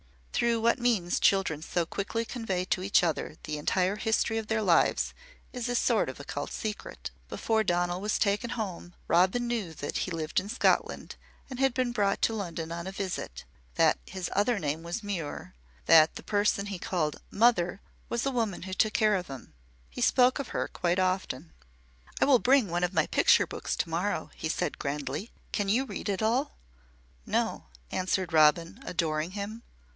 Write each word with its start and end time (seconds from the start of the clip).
Through 0.33 0.61
what 0.61 0.79
means 0.79 1.19
children 1.19 1.61
so 1.61 1.85
quickly 1.85 2.25
convey 2.25 2.65
to 2.65 2.81
each 2.81 3.03
other 3.03 3.35
the 3.43 3.59
entire 3.59 3.97
history 3.97 4.39
of 4.39 4.47
their 4.47 4.63
lives 4.63 5.13
is 5.53 5.69
a 5.69 5.75
sort 5.75 6.09
of 6.09 6.19
occult 6.19 6.51
secret. 6.51 7.11
Before 7.29 7.63
Donal 7.63 8.01
was 8.01 8.17
taken 8.17 8.49
home, 8.51 8.95
Robin 9.07 9.45
knew 9.45 9.75
that 9.75 9.99
he 9.99 10.09
lived 10.09 10.39
in 10.39 10.49
Scotland 10.49 11.17
and 11.47 11.59
had 11.59 11.75
been 11.75 11.91
brought 11.91 12.23
to 12.23 12.33
London 12.33 12.71
on 12.71 12.87
a 12.87 12.91
visit, 12.91 13.45
that 13.75 13.99
his 14.07 14.31
other 14.35 14.57
name 14.57 14.81
was 14.81 15.03
Muir, 15.03 15.53
that 15.85 16.15
the 16.15 16.23
person 16.23 16.65
he 16.67 16.79
called 16.79 17.21
"mother" 17.29 17.79
was 18.09 18.25
a 18.25 18.31
woman 18.31 18.63
who 18.63 18.73
took 18.73 18.93
care 18.93 19.13
of 19.15 19.27
him. 19.27 19.53
He 19.91 20.01
spoke 20.01 20.39
of 20.39 20.47
her 20.47 20.67
quite 20.67 20.97
often. 20.97 21.53
"I 22.19 22.25
will 22.25 22.39
bring 22.39 22.71
one 22.71 22.83
of 22.83 22.93
my 22.95 23.05
picture 23.05 23.45
books 23.45 23.75
to 23.75 23.89
morrow," 23.89 24.31
he 24.35 24.49
said 24.49 24.79
grandly. 24.79 25.29
"Can 25.51 25.69
you 25.69 25.85
read 25.85 26.09
at 26.09 26.23
all?" 26.23 26.57
"No," 27.27 27.67
answered 27.91 28.33
Robin, 28.33 28.79
adoring 28.87 29.31
him. 29.31 29.61